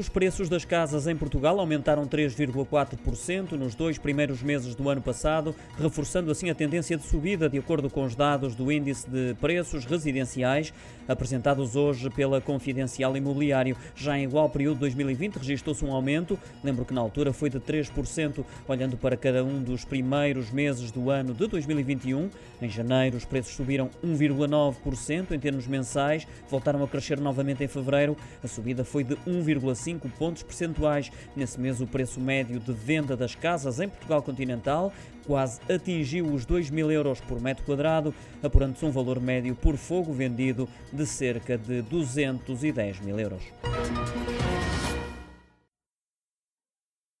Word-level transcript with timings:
Os 0.00 0.08
preços 0.08 0.48
das 0.48 0.64
casas 0.64 1.06
em 1.06 1.14
Portugal 1.14 1.60
aumentaram 1.60 2.06
3,4% 2.06 3.52
nos 3.52 3.74
dois 3.74 3.98
primeiros 3.98 4.42
meses 4.42 4.74
do 4.74 4.88
ano 4.88 5.02
passado, 5.02 5.54
reforçando 5.78 6.30
assim 6.30 6.48
a 6.48 6.54
tendência 6.54 6.96
de 6.96 7.02
subida, 7.02 7.50
de 7.50 7.58
acordo 7.58 7.90
com 7.90 8.02
os 8.02 8.14
dados 8.14 8.54
do 8.54 8.72
Índice 8.72 9.06
de 9.10 9.34
Preços 9.34 9.84
Residenciais, 9.84 10.72
apresentados 11.06 11.76
hoje 11.76 12.08
pela 12.08 12.40
Confidencial 12.40 13.14
Imobiliário. 13.14 13.76
Já 13.94 14.16
em 14.16 14.24
igual 14.24 14.48
período 14.48 14.76
de 14.76 14.80
2020 14.80 15.36
registrou-se 15.36 15.84
um 15.84 15.92
aumento, 15.92 16.38
lembro 16.64 16.86
que 16.86 16.94
na 16.94 17.02
altura 17.02 17.30
foi 17.34 17.50
de 17.50 17.60
3%, 17.60 18.42
olhando 18.66 18.96
para 18.96 19.18
cada 19.18 19.44
um 19.44 19.62
dos 19.62 19.84
primeiros 19.84 20.50
meses 20.50 20.90
do 20.90 21.10
ano 21.10 21.34
de 21.34 21.46
2021. 21.46 22.30
Em 22.62 22.70
janeiro, 22.70 23.18
os 23.18 23.26
preços 23.26 23.54
subiram 23.54 23.90
1,9% 24.02 25.32
em 25.32 25.38
termos 25.38 25.66
mensais, 25.66 26.26
voltaram 26.48 26.82
a 26.82 26.88
crescer 26.88 27.20
novamente 27.20 27.62
em 27.62 27.68
fevereiro. 27.68 28.16
A 28.42 28.48
subida 28.48 28.82
foi 28.82 29.04
de 29.04 29.14
1,5%. 29.26 29.89
5 29.90 30.08
pontos 30.10 30.42
percentuais. 30.42 31.10
Nesse 31.34 31.58
mês, 31.58 31.80
o 31.80 31.86
preço 31.86 32.20
médio 32.20 32.60
de 32.60 32.72
venda 32.72 33.16
das 33.16 33.34
casas 33.34 33.80
em 33.80 33.88
Portugal 33.88 34.22
continental 34.22 34.92
quase 35.26 35.60
atingiu 35.72 36.26
os 36.26 36.44
2 36.44 36.70
mil 36.70 36.90
euros 36.90 37.20
por 37.20 37.40
metro 37.40 37.64
quadrado, 37.64 38.14
apurando-se 38.42 38.84
um 38.84 38.90
valor 38.90 39.20
médio 39.20 39.54
por 39.54 39.76
fogo 39.76 40.12
vendido 40.12 40.68
de 40.92 41.06
cerca 41.06 41.56
de 41.56 41.82
210 41.82 43.00
mil 43.00 43.18
euros. 43.18 43.42